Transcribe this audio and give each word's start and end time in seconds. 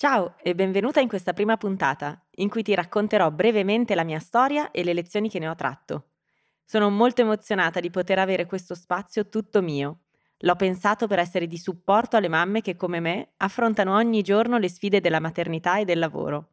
Ciao 0.00 0.36
e 0.42 0.54
benvenuta 0.54 1.00
in 1.00 1.08
questa 1.08 1.34
prima 1.34 1.58
puntata, 1.58 2.18
in 2.36 2.48
cui 2.48 2.62
ti 2.62 2.74
racconterò 2.74 3.30
brevemente 3.30 3.94
la 3.94 4.02
mia 4.02 4.18
storia 4.18 4.70
e 4.70 4.82
le 4.82 4.94
lezioni 4.94 5.28
che 5.28 5.38
ne 5.38 5.46
ho 5.46 5.54
tratto. 5.54 6.12
Sono 6.64 6.88
molto 6.88 7.20
emozionata 7.20 7.80
di 7.80 7.90
poter 7.90 8.18
avere 8.18 8.46
questo 8.46 8.74
spazio 8.74 9.28
tutto 9.28 9.60
mio. 9.60 10.04
L'ho 10.38 10.56
pensato 10.56 11.06
per 11.06 11.18
essere 11.18 11.46
di 11.46 11.58
supporto 11.58 12.16
alle 12.16 12.28
mamme 12.28 12.62
che, 12.62 12.76
come 12.76 12.98
me, 12.98 13.32
affrontano 13.36 13.94
ogni 13.94 14.22
giorno 14.22 14.56
le 14.56 14.70
sfide 14.70 15.02
della 15.02 15.20
maternità 15.20 15.78
e 15.78 15.84
del 15.84 15.98
lavoro. 15.98 16.52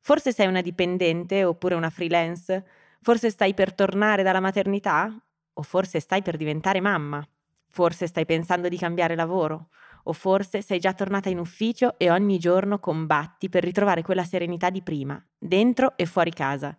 Forse 0.00 0.32
sei 0.32 0.48
una 0.48 0.60
dipendente 0.60 1.44
oppure 1.44 1.76
una 1.76 1.88
freelance, 1.88 2.66
forse 3.00 3.30
stai 3.30 3.54
per 3.54 3.74
tornare 3.74 4.24
dalla 4.24 4.40
maternità 4.40 5.16
o 5.52 5.62
forse 5.62 6.00
stai 6.00 6.22
per 6.22 6.36
diventare 6.36 6.80
mamma, 6.80 7.24
forse 7.68 8.08
stai 8.08 8.26
pensando 8.26 8.68
di 8.68 8.76
cambiare 8.76 9.14
lavoro 9.14 9.68
o 10.04 10.12
forse 10.12 10.62
sei 10.62 10.78
già 10.78 10.92
tornata 10.92 11.28
in 11.28 11.38
ufficio 11.38 11.98
e 11.98 12.10
ogni 12.10 12.38
giorno 12.38 12.78
combatti 12.78 13.48
per 13.48 13.62
ritrovare 13.62 14.02
quella 14.02 14.24
serenità 14.24 14.70
di 14.70 14.82
prima, 14.82 15.22
dentro 15.38 15.96
e 15.96 16.06
fuori 16.06 16.32
casa. 16.32 16.76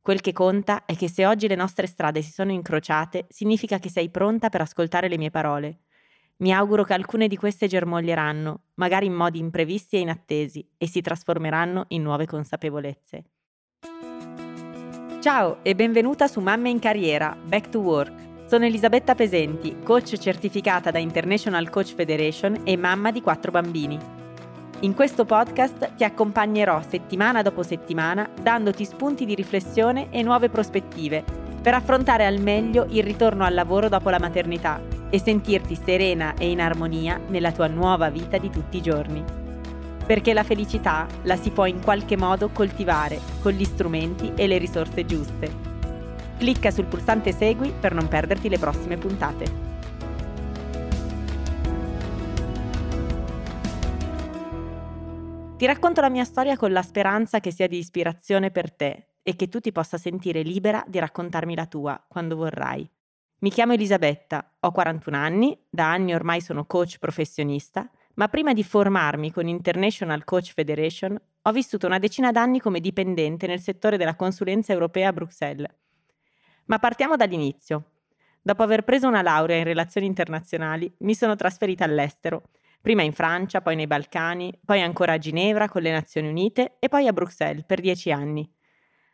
Quel 0.00 0.20
che 0.20 0.32
conta 0.32 0.84
è 0.84 0.96
che 0.96 1.08
se 1.08 1.24
oggi 1.24 1.48
le 1.48 1.54
nostre 1.54 1.86
strade 1.86 2.20
si 2.20 2.30
sono 2.30 2.52
incrociate, 2.52 3.26
significa 3.28 3.78
che 3.78 3.88
sei 3.88 4.10
pronta 4.10 4.50
per 4.50 4.60
ascoltare 4.60 5.08
le 5.08 5.16
mie 5.16 5.30
parole. 5.30 5.78
Mi 6.36 6.52
auguro 6.52 6.84
che 6.84 6.92
alcune 6.92 7.26
di 7.26 7.36
queste 7.36 7.68
germoglieranno, 7.68 8.64
magari 8.74 9.06
in 9.06 9.14
modi 9.14 9.38
imprevisti 9.38 9.96
e 9.96 10.00
inattesi, 10.00 10.68
e 10.76 10.86
si 10.86 11.00
trasformeranno 11.00 11.86
in 11.88 12.02
nuove 12.02 12.26
consapevolezze. 12.26 13.24
Ciao 15.20 15.62
e 15.62 15.74
benvenuta 15.74 16.26
su 16.26 16.40
Mamme 16.40 16.68
in 16.68 16.80
Carriera, 16.80 17.34
Back 17.34 17.70
to 17.70 17.78
Work 17.78 18.23
sono 18.54 18.66
Elisabetta 18.66 19.16
Pesenti, 19.16 19.78
coach 19.82 20.16
certificata 20.16 20.92
da 20.92 21.00
International 21.00 21.68
Coach 21.70 21.92
Federation 21.92 22.60
e 22.62 22.76
mamma 22.76 23.10
di 23.10 23.20
quattro 23.20 23.50
bambini. 23.50 23.98
In 24.82 24.94
questo 24.94 25.24
podcast 25.24 25.96
ti 25.96 26.04
accompagnerò 26.04 26.80
settimana 26.88 27.42
dopo 27.42 27.64
settimana 27.64 28.30
dandoti 28.40 28.84
spunti 28.84 29.24
di 29.24 29.34
riflessione 29.34 30.06
e 30.10 30.22
nuove 30.22 30.50
prospettive 30.50 31.24
per 31.60 31.74
affrontare 31.74 32.26
al 32.26 32.38
meglio 32.38 32.86
il 32.90 33.02
ritorno 33.02 33.42
al 33.42 33.54
lavoro 33.54 33.88
dopo 33.88 34.08
la 34.08 34.20
maternità 34.20 34.80
e 35.10 35.18
sentirti 35.18 35.76
serena 35.84 36.34
e 36.38 36.48
in 36.48 36.60
armonia 36.60 37.20
nella 37.26 37.50
tua 37.50 37.66
nuova 37.66 38.08
vita 38.08 38.38
di 38.38 38.50
tutti 38.50 38.76
i 38.76 38.82
giorni. 38.82 39.24
Perché 40.06 40.32
la 40.32 40.44
felicità 40.44 41.08
la 41.22 41.34
si 41.34 41.50
può 41.50 41.66
in 41.66 41.80
qualche 41.82 42.16
modo 42.16 42.50
coltivare 42.50 43.18
con 43.42 43.50
gli 43.50 43.64
strumenti 43.64 44.30
e 44.36 44.46
le 44.46 44.58
risorse 44.58 45.04
giuste 45.04 45.73
Clicca 46.36 46.72
sul 46.72 46.86
pulsante 46.86 47.32
Segui 47.32 47.72
per 47.72 47.94
non 47.94 48.08
perderti 48.08 48.48
le 48.48 48.58
prossime 48.58 48.96
puntate. 48.96 49.72
Ti 55.56 55.66
racconto 55.66 56.00
la 56.00 56.10
mia 56.10 56.24
storia 56.24 56.56
con 56.56 56.72
la 56.72 56.82
speranza 56.82 57.38
che 57.38 57.52
sia 57.52 57.68
di 57.68 57.78
ispirazione 57.78 58.50
per 58.50 58.72
te 58.72 59.06
e 59.22 59.36
che 59.36 59.48
tu 59.48 59.60
ti 59.60 59.70
possa 59.70 59.96
sentire 59.96 60.42
libera 60.42 60.84
di 60.88 60.98
raccontarmi 60.98 61.54
la 61.54 61.66
tua 61.66 62.04
quando 62.06 62.34
vorrai. 62.34 62.86
Mi 63.38 63.50
chiamo 63.50 63.72
Elisabetta, 63.72 64.56
ho 64.58 64.72
41 64.72 65.16
anni, 65.16 65.56
da 65.70 65.92
anni 65.92 66.14
ormai 66.14 66.40
sono 66.40 66.66
coach 66.66 66.98
professionista, 66.98 67.88
ma 68.14 68.28
prima 68.28 68.52
di 68.52 68.64
formarmi 68.64 69.30
con 69.30 69.46
International 69.46 70.24
Coach 70.24 70.52
Federation 70.52 71.16
ho 71.42 71.52
vissuto 71.52 71.86
una 71.86 71.98
decina 71.98 72.32
d'anni 72.32 72.58
come 72.58 72.80
dipendente 72.80 73.46
nel 73.46 73.60
settore 73.60 73.96
della 73.96 74.16
consulenza 74.16 74.72
europea 74.72 75.08
a 75.08 75.12
Bruxelles 75.12 75.68
ma 76.66 76.78
partiamo 76.78 77.16
dall'inizio. 77.16 77.90
Dopo 78.42 78.62
aver 78.62 78.82
preso 78.82 79.08
una 79.08 79.22
laurea 79.22 79.56
in 79.56 79.64
relazioni 79.64 80.06
internazionali, 80.06 80.92
mi 80.98 81.14
sono 81.14 81.34
trasferita 81.34 81.84
all'estero, 81.84 82.50
prima 82.80 83.02
in 83.02 83.12
Francia, 83.12 83.62
poi 83.62 83.76
nei 83.76 83.86
Balcani, 83.86 84.52
poi 84.62 84.82
ancora 84.82 85.12
a 85.12 85.18
Ginevra 85.18 85.68
con 85.68 85.80
le 85.80 85.90
Nazioni 85.90 86.28
Unite 86.28 86.76
e 86.78 86.88
poi 86.90 87.06
a 87.06 87.12
Bruxelles 87.12 87.64
per 87.64 87.80
dieci 87.80 88.12
anni. 88.12 88.46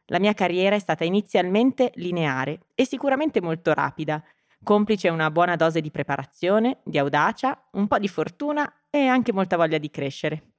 La 0.07 0.19
mia 0.19 0.35
carriera 0.35 0.75
è 0.75 0.81
stata 0.81 1.05
inizialmente 1.05 1.93
lineare 1.95 2.67
e 2.75 2.85
sicuramente 2.85 3.41
molto 3.41 3.73
rapida, 3.73 4.21
complice 4.65 5.09
una 5.09 5.31
buona 5.31 5.55
dose 5.55 5.81
di 5.81 5.93
preparazione, 5.93 6.81
di 6.83 6.99
audacia, 6.99 7.69
un 7.73 7.87
po' 7.87 7.99
di 8.01 8.09
fortuna 8.09 8.87
e 8.91 9.07
anche 9.07 9.33
molta 9.33 9.57
voglia 9.57 9.79
di 9.79 9.89
crescere. 9.89 10.55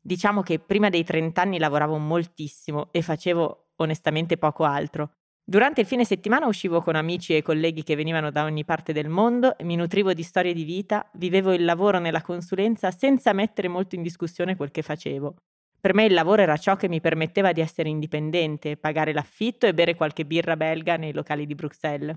Diciamo 0.00 0.42
che 0.42 0.60
prima 0.60 0.90
dei 0.90 1.02
30 1.02 1.42
anni 1.42 1.58
lavoravo 1.58 1.98
moltissimo 1.98 2.88
e 2.92 3.02
facevo 3.02 3.70
onestamente 3.76 4.36
poco 4.36 4.62
altro. 4.62 5.10
Durante 5.46 5.82
il 5.82 5.86
fine 5.86 6.06
settimana 6.06 6.46
uscivo 6.46 6.80
con 6.80 6.96
amici 6.96 7.36
e 7.36 7.42
colleghi 7.42 7.82
che 7.82 7.96
venivano 7.96 8.30
da 8.30 8.44
ogni 8.44 8.64
parte 8.64 8.94
del 8.94 9.10
mondo, 9.10 9.54
mi 9.60 9.76
nutrivo 9.76 10.14
di 10.14 10.22
storie 10.22 10.54
di 10.54 10.64
vita, 10.64 11.06
vivevo 11.16 11.52
il 11.52 11.66
lavoro 11.66 11.98
nella 11.98 12.22
consulenza 12.22 12.90
senza 12.90 13.34
mettere 13.34 13.68
molto 13.68 13.94
in 13.94 14.00
discussione 14.00 14.56
quel 14.56 14.70
che 14.70 14.80
facevo. 14.80 15.34
Per 15.78 15.92
me 15.92 16.06
il 16.06 16.14
lavoro 16.14 16.40
era 16.40 16.56
ciò 16.56 16.76
che 16.76 16.88
mi 16.88 17.02
permetteva 17.02 17.52
di 17.52 17.60
essere 17.60 17.90
indipendente, 17.90 18.78
pagare 18.78 19.12
l'affitto 19.12 19.66
e 19.66 19.74
bere 19.74 19.96
qualche 19.96 20.24
birra 20.24 20.56
belga 20.56 20.96
nei 20.96 21.12
locali 21.12 21.44
di 21.44 21.54
Bruxelles. 21.54 22.16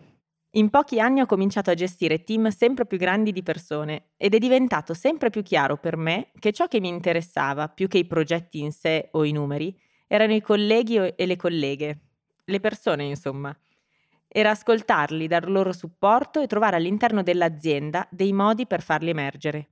In 0.51 0.69
pochi 0.69 1.01
anni 1.01 1.19
ho 1.19 1.25
cominciato 1.25 1.69
a 1.69 1.73
gestire 1.73 2.23
team 2.23 2.47
sempre 2.47 2.85
più 2.85 2.97
grandi 2.97 3.33
di 3.33 3.43
persone 3.43 4.11
ed 4.15 4.35
è 4.35 4.37
diventato 4.37 4.93
sempre 4.93 5.29
più 5.29 5.43
chiaro 5.43 5.75
per 5.75 5.97
me 5.97 6.31
che 6.39 6.53
ciò 6.53 6.67
che 6.67 6.79
mi 6.79 6.87
interessava, 6.87 7.67
più 7.67 7.89
che 7.89 7.97
i 7.97 8.07
progetti 8.07 8.61
in 8.61 8.71
sé 8.71 9.09
o 9.11 9.25
i 9.25 9.33
numeri, 9.33 9.77
erano 10.07 10.33
i 10.33 10.39
colleghi 10.39 10.95
e 10.95 11.25
le 11.25 11.35
colleghe, 11.35 12.06
le 12.47 12.59
persone, 12.59 13.03
insomma. 13.03 13.55
Era 14.27 14.51
ascoltarli, 14.51 15.27
dar 15.27 15.49
loro 15.49 15.71
supporto 15.73 16.41
e 16.41 16.47
trovare 16.47 16.75
all'interno 16.75 17.23
dell'azienda 17.23 18.07
dei 18.11 18.33
modi 18.33 18.67
per 18.67 18.81
farli 18.81 19.09
emergere. 19.09 19.69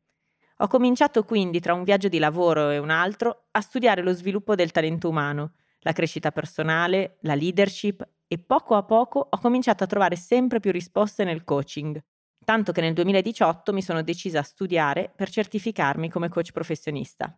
Ho 0.59 0.67
cominciato 0.67 1.23
quindi, 1.23 1.59
tra 1.59 1.73
un 1.73 1.83
viaggio 1.83 2.07
di 2.07 2.17
lavoro 2.17 2.69
e 2.69 2.77
un 2.77 2.89
altro, 2.89 3.47
a 3.51 3.61
studiare 3.61 4.01
lo 4.01 4.13
sviluppo 4.13 4.55
del 4.55 4.71
talento 4.71 5.09
umano, 5.09 5.53
la 5.79 5.91
crescita 5.91 6.31
personale, 6.31 7.17
la 7.21 7.35
leadership 7.35 8.07
e 8.27 8.39
poco 8.39 8.75
a 8.75 8.83
poco 8.83 9.27
ho 9.29 9.37
cominciato 9.39 9.83
a 9.83 9.87
trovare 9.87 10.15
sempre 10.15 10.59
più 10.59 10.71
risposte 10.71 11.25
nel 11.25 11.43
coaching, 11.43 12.01
tanto 12.43 12.71
che 12.71 12.81
nel 12.81 12.93
2018 12.93 13.73
mi 13.73 13.81
sono 13.81 14.01
decisa 14.01 14.39
a 14.39 14.43
studiare 14.43 15.11
per 15.13 15.29
certificarmi 15.29 16.09
come 16.09 16.29
coach 16.29 16.51
professionista. 16.51 17.37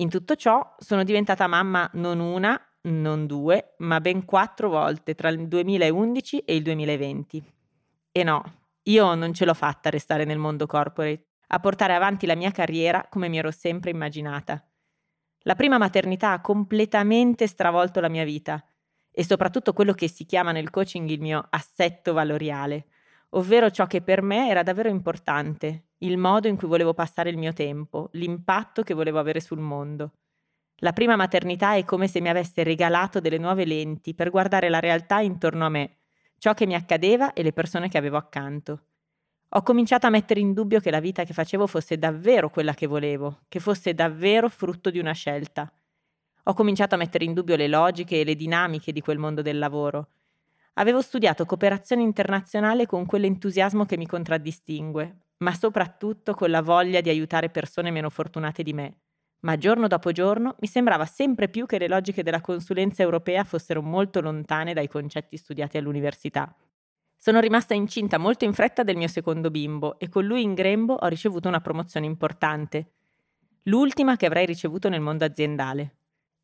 In 0.00 0.10
tutto 0.10 0.36
ciò 0.36 0.74
sono 0.78 1.02
diventata 1.02 1.46
mamma 1.46 1.90
non 1.94 2.20
una, 2.20 2.60
non 2.82 3.26
due, 3.26 3.74
ma 3.78 4.00
ben 4.00 4.24
quattro 4.24 4.68
volte 4.68 5.14
tra 5.14 5.28
il 5.28 5.46
2011 5.48 6.40
e 6.40 6.54
il 6.56 6.62
2020. 6.62 7.52
E 8.12 8.24
no, 8.24 8.42
io 8.84 9.14
non 9.14 9.34
ce 9.34 9.44
l'ho 9.44 9.54
fatta 9.54 9.88
a 9.88 9.92
restare 9.92 10.24
nel 10.24 10.38
mondo 10.38 10.66
corporate, 10.66 11.26
a 11.48 11.60
portare 11.60 11.94
avanti 11.94 12.26
la 12.26 12.34
mia 12.34 12.50
carriera 12.50 13.06
come 13.08 13.28
mi 13.28 13.38
ero 13.38 13.50
sempre 13.50 13.90
immaginata. 13.90 14.62
La 15.42 15.54
prima 15.54 15.78
maternità 15.78 16.32
ha 16.32 16.40
completamente 16.40 17.46
stravolto 17.46 18.00
la 18.00 18.08
mia 18.08 18.24
vita 18.24 18.62
e 19.10 19.24
soprattutto 19.24 19.72
quello 19.72 19.94
che 19.94 20.08
si 20.08 20.24
chiama 20.24 20.52
nel 20.52 20.70
coaching 20.70 21.08
il 21.08 21.20
mio 21.20 21.46
assetto 21.50 22.12
valoriale, 22.12 22.86
ovvero 23.30 23.70
ciò 23.70 23.86
che 23.86 24.02
per 24.02 24.22
me 24.22 24.48
era 24.48 24.62
davvero 24.62 24.88
importante, 24.88 25.88
il 25.98 26.16
modo 26.18 26.48
in 26.48 26.56
cui 26.56 26.68
volevo 26.68 26.94
passare 26.94 27.30
il 27.30 27.36
mio 27.36 27.52
tempo, 27.52 28.10
l'impatto 28.12 28.82
che 28.82 28.94
volevo 28.94 29.18
avere 29.18 29.40
sul 29.40 29.58
mondo. 29.58 30.12
La 30.82 30.92
prima 30.92 31.16
maternità 31.16 31.74
è 31.74 31.84
come 31.84 32.06
se 32.06 32.20
mi 32.20 32.28
avesse 32.28 32.62
regalato 32.62 33.18
delle 33.18 33.38
nuove 33.38 33.64
lenti 33.64 34.14
per 34.14 34.30
guardare 34.30 34.68
la 34.68 34.78
realtà 34.78 35.18
intorno 35.18 35.66
a 35.66 35.68
me, 35.68 35.96
ciò 36.38 36.54
che 36.54 36.66
mi 36.66 36.74
accadeva 36.76 37.32
e 37.32 37.42
le 37.42 37.52
persone 37.52 37.88
che 37.88 37.98
avevo 37.98 38.16
accanto. 38.16 38.84
Ho 39.50 39.62
cominciato 39.62 40.06
a 40.06 40.10
mettere 40.10 40.38
in 40.38 40.52
dubbio 40.52 40.78
che 40.78 40.92
la 40.92 41.00
vita 41.00 41.24
che 41.24 41.32
facevo 41.32 41.66
fosse 41.66 41.98
davvero 41.98 42.48
quella 42.48 42.74
che 42.74 42.86
volevo, 42.86 43.40
che 43.48 43.58
fosse 43.58 43.92
davvero 43.92 44.48
frutto 44.48 44.90
di 44.90 45.00
una 45.00 45.10
scelta. 45.12 45.72
Ho 46.44 46.54
cominciato 46.54 46.94
a 46.94 46.98
mettere 46.98 47.24
in 47.24 47.34
dubbio 47.34 47.56
le 47.56 47.66
logiche 47.66 48.20
e 48.20 48.24
le 48.24 48.36
dinamiche 48.36 48.92
di 48.92 49.00
quel 49.00 49.18
mondo 49.18 49.42
del 49.42 49.58
lavoro. 49.58 50.10
Avevo 50.74 51.02
studiato 51.02 51.44
cooperazione 51.44 52.02
internazionale 52.02 52.86
con 52.86 53.04
quell'entusiasmo 53.04 53.84
che 53.84 53.96
mi 53.96 54.06
contraddistingue, 54.06 55.16
ma 55.38 55.52
soprattutto 55.54 56.34
con 56.34 56.50
la 56.50 56.62
voglia 56.62 57.00
di 57.00 57.08
aiutare 57.08 57.50
persone 57.50 57.90
meno 57.90 58.10
fortunate 58.10 58.62
di 58.62 58.72
me 58.72 58.98
ma 59.40 59.56
giorno 59.56 59.86
dopo 59.86 60.10
giorno 60.10 60.56
mi 60.60 60.66
sembrava 60.66 61.04
sempre 61.04 61.48
più 61.48 61.66
che 61.66 61.78
le 61.78 61.88
logiche 61.88 62.22
della 62.22 62.40
consulenza 62.40 63.02
europea 63.02 63.44
fossero 63.44 63.82
molto 63.82 64.20
lontane 64.20 64.74
dai 64.74 64.88
concetti 64.88 65.36
studiati 65.36 65.76
all'università. 65.78 66.52
Sono 67.16 67.40
rimasta 67.40 67.74
incinta 67.74 68.18
molto 68.18 68.44
in 68.44 68.52
fretta 68.52 68.82
del 68.82 68.96
mio 68.96 69.08
secondo 69.08 69.50
bimbo 69.50 69.98
e 69.98 70.08
con 70.08 70.24
lui 70.24 70.42
in 70.42 70.54
grembo 70.54 70.94
ho 70.94 71.06
ricevuto 71.06 71.48
una 71.48 71.60
promozione 71.60 72.06
importante, 72.06 72.92
l'ultima 73.64 74.16
che 74.16 74.26
avrei 74.26 74.46
ricevuto 74.46 74.88
nel 74.88 75.00
mondo 75.00 75.24
aziendale. 75.24 75.94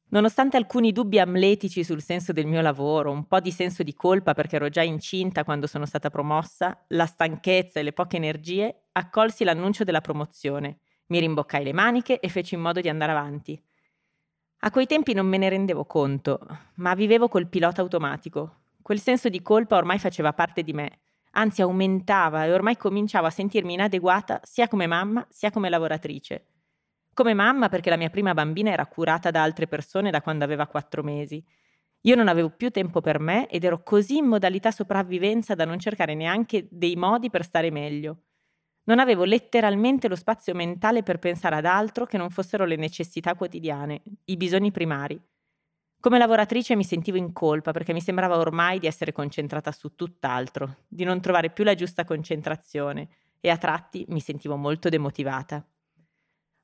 Nonostante 0.08 0.56
alcuni 0.56 0.93
dubbi 0.93 1.19
amletici 1.19 1.82
sul 1.82 2.02
senso 2.02 2.32
del 2.32 2.47
mio 2.47 2.61
lavoro, 2.61 3.11
un 3.11 3.26
po' 3.26 3.40
di 3.40 3.50
senso 3.50 3.82
di 3.82 3.94
colpa 3.94 4.35
perché 4.35 4.56
ero 4.56 4.69
già 4.69 4.82
incinta 4.82 5.43
quando 5.43 5.67
sono 5.67 5.87
stata 5.87 6.11
promossa, 6.11 6.85
la 6.88 7.06
stanchezza 7.06 7.81
e 7.81 7.82
le 7.82 7.93
poche 7.93 8.17
energie, 8.17 8.85
accolsi 8.93 9.43
l'annuncio 9.43 9.82
della 9.82 10.00
promozione 10.00 10.81
mi 11.14 11.20
rimboccai 11.20 11.62
le 11.62 11.72
maniche 11.72 12.19
e 12.19 12.28
feci 12.28 12.56
in 12.56 12.61
modo 12.61 12.81
di 12.81 12.88
andare 12.88 13.12
avanti. 13.12 13.61
A 14.58 14.70
quei 14.72 14.87
tempi 14.87 15.12
non 15.12 15.26
me 15.26 15.38
ne 15.38 15.49
rendevo 15.49 15.84
conto, 15.84 16.40
ma 16.76 16.94
vivevo 16.94 17.28
col 17.28 17.46
pilota 17.46 17.82
automatico. 17.82 18.62
Quel 18.82 18.99
senso 18.99 19.28
di 19.28 19.40
colpa 19.40 19.76
ormai 19.76 20.00
faceva 20.00 20.32
parte 20.32 20.64
di 20.64 20.72
me, 20.72 20.99
anzi 21.32 21.62
aumentava 21.62 22.44
e 22.44 22.52
ormai 22.52 22.76
cominciavo 22.76 23.28
a 23.28 23.31
sentirmi 23.31 23.75
inadeguata 23.75 24.40
sia 24.43 24.66
come 24.66 24.88
mamma 24.88 25.25
sia 25.31 25.52
come 25.52 25.69
lavoratrice. 25.69 26.46
Come 27.14 27.32
mamma 27.32 27.69
perché 27.69 27.90
la 27.90 27.96
mia 27.96 28.11
prima 28.11 28.34
bambina 28.34 28.72
era 28.72 28.87
curata 28.87 29.31
da 29.31 29.40
altre 29.40 29.69
persone 29.69 30.11
da 30.11 30.20
quando 30.20 30.43
aveva 30.43 30.66
quattro 30.66 31.05
mesi. 31.05 31.44
Io 32.00 32.16
non 32.16 32.26
avevo 32.26 32.50
più 32.50 32.70
tempo 32.70 33.00
per 33.00 33.20
me 33.20 33.49
ed 33.49 33.62
ero 33.62 33.84
così 33.84 34.16
in 34.16 34.26
modalità 34.26 34.72
sopravvivenza 34.72 35.55
da 35.55 35.64
non 35.64 35.78
cercare 35.78 36.14
neanche 36.16 36.66
dei 36.69 36.96
modi 36.96 37.31
per 37.31 37.44
stare 37.44 37.70
meglio. 37.70 38.24
Non 38.85 38.99
avevo 38.99 39.25
letteralmente 39.25 40.09
lo 40.09 40.17
spazio 40.17 40.55
mentale 40.55 41.03
per 41.03 41.19
pensare 41.19 41.57
ad 41.57 41.65
altro 41.65 42.05
che 42.05 42.19
non 42.19 42.31
fossero 42.31 42.67
le 42.67 42.77
necessità 42.77 43.35
quotidiane, 43.35 44.03
i 44.27 44.37
bisogni 44.37 44.71
primari. 44.71 45.19
Come 46.01 46.19
lavoratrice 46.19 46.77
mi 46.77 46.85
sentivo 46.85 47.17
in 47.17 47.33
colpa 47.33 47.73
perché 47.73 47.95
mi 47.95 48.03
sembrava 48.03 48.37
ormai 48.37 48.79
di 48.79 48.87
essere 48.87 49.13
concentrata 49.13 49.73
su 49.73 49.95
tutt'altro, 49.95 50.77
di 50.87 51.03
non 51.03 51.23
trovare 51.23 51.49
più 51.49 51.65
la 51.65 51.75
giusta 51.75 52.05
concentrazione 52.05 53.09
e 53.41 53.49
a 53.49 53.57
tratti 53.57 54.05
mi 54.09 54.21
sentivo 54.21 54.57
molto 54.57 54.91
demotivata. 54.91 55.67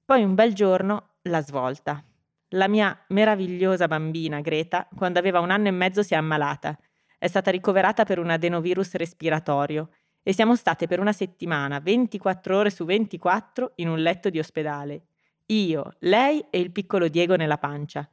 Poi 0.05 0.23
un 0.23 0.35
bel 0.35 0.53
giorno 0.53 1.15
la 1.23 1.41
svolta. 1.41 2.05
La 2.49 2.69
mia 2.69 3.03
meravigliosa 3.09 3.87
bambina 3.87 4.41
Greta, 4.41 4.87
quando 4.95 5.19
aveva 5.19 5.41
un 5.41 5.51
anno 5.51 5.69
e 5.69 5.71
mezzo, 5.71 6.03
si 6.03 6.13
è 6.13 6.19
ammalata. 6.19 6.79
È 7.17 7.27
stata 7.27 7.51
ricoverata 7.51 8.05
per 8.05 8.19
un 8.19 8.29
adenovirus 8.29 8.95
respiratorio 8.97 9.89
e 10.23 10.33
siamo 10.33 10.55
state 10.55 10.87
per 10.87 11.01
una 11.01 11.13
settimana, 11.13 11.81
24 11.81 12.57
ore 12.57 12.71
su 12.71 12.85
24, 12.85 13.73
in 13.77 13.89
un 13.89 13.99
letto 13.99 14.31
di 14.31 14.39
ospedale. 14.39 15.05
Io, 15.47 15.95
lei 16.01 16.45
e 16.51 16.61
il 16.61 16.71
piccolo 16.71 17.09
Diego 17.09 17.37
nella 17.37 17.59
pancia. 17.59 18.09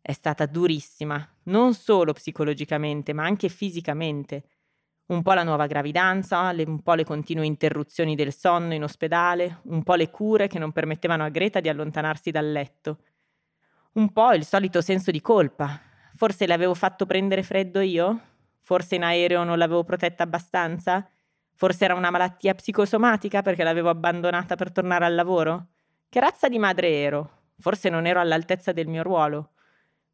È 0.00 0.12
stata 0.12 0.46
durissima, 0.46 1.26
non 1.44 1.74
solo 1.74 2.12
psicologicamente, 2.12 3.12
ma 3.12 3.24
anche 3.24 3.48
fisicamente. 3.48 4.44
Un 5.06 5.22
po' 5.22 5.34
la 5.34 5.42
nuova 5.44 5.66
gravidanza, 5.66 6.50
un 6.50 6.82
po' 6.82 6.94
le 6.94 7.04
continue 7.04 7.46
interruzioni 7.46 8.14
del 8.14 8.32
sonno 8.32 8.74
in 8.74 8.82
ospedale, 8.82 9.60
un 9.64 9.82
po' 9.82 9.94
le 9.94 10.10
cure 10.10 10.46
che 10.46 10.58
non 10.58 10.72
permettevano 10.72 11.24
a 11.24 11.28
Greta 11.28 11.60
di 11.60 11.68
allontanarsi 11.68 12.30
dal 12.30 12.50
letto. 12.50 12.98
Un 13.92 14.12
po' 14.12 14.32
il 14.32 14.44
solito 14.44 14.80
senso 14.80 15.10
di 15.10 15.20
colpa. 15.20 15.78
Forse 16.16 16.46
le 16.46 16.54
avevo 16.54 16.74
fatto 16.74 17.06
prendere 17.06 17.42
freddo 17.42 17.80
io? 17.80 18.20
Forse 18.62 18.94
in 18.94 19.04
aereo 19.04 19.44
non 19.44 19.58
l'avevo 19.58 19.84
protetta 19.84 20.22
abbastanza? 20.22 21.06
Forse 21.56 21.84
era 21.84 21.94
una 21.94 22.10
malattia 22.10 22.54
psicosomatica 22.54 23.42
perché 23.42 23.62
l'avevo 23.62 23.88
abbandonata 23.88 24.56
per 24.56 24.72
tornare 24.72 25.04
al 25.04 25.14
lavoro? 25.14 25.68
Che 26.08 26.20
razza 26.20 26.48
di 26.48 26.58
madre 26.58 26.90
ero? 26.90 27.42
Forse 27.58 27.88
non 27.88 28.06
ero 28.06 28.20
all'altezza 28.20 28.72
del 28.72 28.88
mio 28.88 29.02
ruolo. 29.02 29.52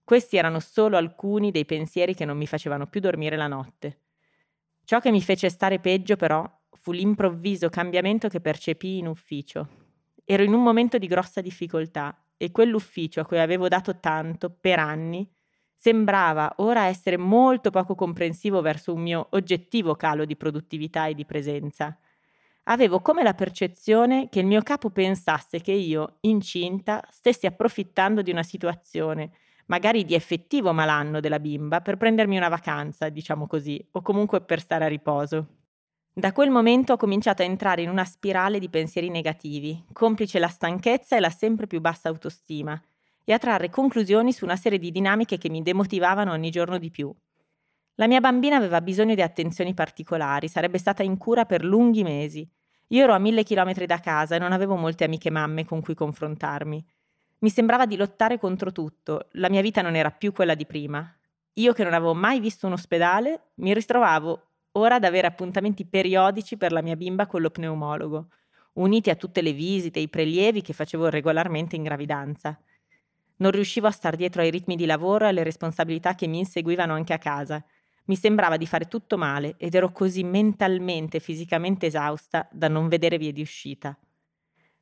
Questi 0.04 0.37
erano 0.37 0.60
solo 0.60 0.96
alcuni 0.96 1.50
dei 1.50 1.64
pensieri 1.64 2.14
che 2.14 2.26
non 2.26 2.37
mi 2.37 2.46
facevano 2.46 2.87
più 2.87 3.00
dormire 3.00 3.37
la 3.37 3.46
notte. 3.46 4.00
Ciò 4.84 5.00
che 5.00 5.10
mi 5.10 5.22
fece 5.22 5.48
stare 5.48 5.78
peggio, 5.78 6.16
però, 6.16 6.48
fu 6.72 6.92
l'improvviso 6.92 7.69
cambiamento 7.70 8.28
che 8.28 8.40
percepii 8.40 8.98
in 8.98 9.06
ufficio. 9.06 9.69
Ero 10.25 10.43
in 10.43 10.52
un 10.52 10.62
momento 10.62 10.98
di 10.98 11.06
grossa 11.06 11.40
difficoltà 11.40 12.22
e 12.36 12.50
quell'ufficio 12.50 13.20
a 13.20 13.25
cui 13.25 13.38
avevo 13.38 13.69
dato 13.69 13.98
tanto 13.98 14.50
per 14.50 14.78
anni 14.78 15.28
sembrava 15.81 16.53
ora 16.56 16.88
essere 16.88 17.17
molto 17.17 17.71
poco 17.71 17.94
comprensivo 17.94 18.61
verso 18.61 18.93
un 18.93 19.00
mio 19.00 19.29
oggettivo 19.31 19.94
calo 19.94 20.27
di 20.27 20.37
produttività 20.37 21.06
e 21.06 21.15
di 21.15 21.25
presenza. 21.25 21.97
Avevo 22.65 23.00
come 23.00 23.23
la 23.23 23.32
percezione 23.32 24.29
che 24.29 24.41
il 24.41 24.47
mio 24.47 24.61
capo 24.61 24.91
pensasse 24.91 25.62
che 25.62 25.73
io, 25.73 26.19
incinta, 26.21 27.03
stessi 27.11 27.47
approfittando 27.47 28.21
di 28.21 28.31
una 28.31 28.43
situazione 28.43 29.31
magari 29.67 30.05
di 30.05 30.15
effettivo 30.15 30.75
malanno 30.75 31.19
della 31.19 31.41
bimba, 31.41 31.81
per 31.81 31.97
prendermi 31.97 32.37
una 32.37 32.49
vacanza, 32.49 33.09
diciamo 33.09 33.47
così, 33.47 33.82
o 33.93 34.03
comunque 34.03 34.43
per 34.43 34.61
stare 34.61 34.85
a 34.85 34.88
riposo. 34.88 35.47
Da 36.12 36.32
quel 36.32 36.50
momento 36.50 36.93
ho 36.93 36.97
cominciato 36.99 37.41
a 37.41 37.47
entrare 37.47 37.81
in 37.81 37.88
una 37.88 38.05
spirale 38.05 38.59
di 38.59 38.69
pensieri 38.69 39.09
negativi, 39.09 39.82
complice 39.93 40.38
la 40.38 40.49
stanchezza 40.49 41.17
e 41.17 41.21
la 41.21 41.31
sempre 41.31 41.67
più 41.67 41.81
bassa 41.81 42.09
autostima, 42.09 42.79
e 43.25 43.32
a 43.32 43.38
trarre 43.38 43.70
conclusioni 43.70 44.32
su 44.32 44.44
una 44.44 44.56
serie 44.56 44.78
di 44.78 44.90
dinamiche 44.90 45.38
che 45.38 45.49
mi 45.49 45.62
demotivavano 45.62 46.32
ogni 46.32 46.50
giorno 46.50 46.78
di 46.78 46.90
più. 46.90 47.14
La 47.94 48.06
mia 48.06 48.20
bambina 48.20 48.56
aveva 48.56 48.81
bisogno 48.81 49.14
di 49.14 49.22
attenzioni 49.22 49.75
particolari, 49.75 50.49
sarebbe 50.49 50.78
stata 50.78 51.02
in 51.02 51.19
cura 51.19 51.44
per 51.44 51.64
lunghi 51.64 52.02
mesi. 52.02 52.49
Io 52.88 53.02
ero 53.02 53.12
a 53.12 53.19
mille 53.19 53.43
chilometri 53.43 53.87
da 53.87 54.00
casa 54.00 54.37
e 54.37 54.38
non 54.38 54.52
avevo 54.52 54.75
molte 54.76 55.05
amiche 55.05 55.31
mamme 55.31 55.64
con 55.64 55.81
cui 55.81 55.94
confrontarmi. 55.94 56.84
Mi 57.40 57.50
sembrava 57.50 57.87
di 57.87 57.96
lottare 57.96 58.38
contro 58.38 58.72
tutto, 58.72 59.28
la 59.32 59.49
mia 59.49 59.62
vita 59.62 59.82
non 59.82 59.96
era 59.96 60.11
più 60.11 60.32
quella 60.32 60.55
di 60.55 60.67
prima. 60.67 61.14
Io 61.55 61.72
che 61.72 61.84
non 61.84 61.94
avevo 61.94 62.14
mai 62.14 62.40
visto 62.40 62.67
un 62.67 62.72
ospedale, 62.72 63.50
mi 63.56 63.75
ritrovavo 63.75 64.46
ora 64.72 64.96
ad 64.96 65.05
avere 65.05 65.26
appuntamenti 65.26 65.84
periodici 65.84 66.56
per 66.56 66.72
la 66.72 66.82
mia 66.82 66.96
bimba 66.96 67.26
con 67.26 67.40
lo 67.40 67.50
pneumologo, 67.50 68.28
uniti 68.75 69.11
a 69.11 69.17
tutte 69.17 69.43
le 69.43 69.52
visite 69.52 69.99
e 69.99 70.02
i 70.02 70.08
prelievi 70.08 70.62
che 70.62 70.72
facevo 70.72 71.08
regolarmente 71.08 71.76
in 71.76 71.82
gravidanza. 71.82 72.58
Non 73.40 73.52
riuscivo 73.52 73.87
a 73.87 73.90
star 73.90 74.16
dietro 74.16 74.42
ai 74.42 74.50
ritmi 74.50 74.76
di 74.76 74.84
lavoro 74.84 75.25
e 75.25 75.28
alle 75.28 75.42
responsabilità 75.42 76.14
che 76.14 76.26
mi 76.26 76.38
inseguivano 76.38 76.92
anche 76.92 77.14
a 77.14 77.19
casa. 77.19 77.64
Mi 78.04 78.16
sembrava 78.16 78.58
di 78.58 78.66
fare 78.66 78.87
tutto 78.87 79.16
male 79.16 79.54
ed 79.56 79.75
ero 79.75 79.92
così 79.92 80.22
mentalmente 80.25 81.16
e 81.16 81.20
fisicamente 81.20 81.87
esausta 81.87 82.46
da 82.50 82.69
non 82.69 82.88
vedere 82.88 83.16
vie 83.16 83.32
di 83.32 83.40
uscita. 83.40 83.96